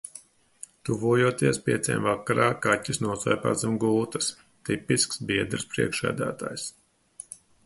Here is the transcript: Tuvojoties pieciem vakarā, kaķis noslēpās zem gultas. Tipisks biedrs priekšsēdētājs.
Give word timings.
Tuvojoties 0.87 1.59
pieciem 1.67 2.07
vakarā, 2.09 2.47
kaķis 2.63 3.01
noslēpās 3.07 3.61
zem 3.67 3.77
gultas. 3.85 4.31
Tipisks 4.71 5.23
biedrs 5.33 5.69
priekšsēdētājs. 5.77 6.69